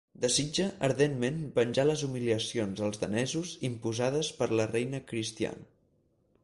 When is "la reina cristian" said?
4.63-5.65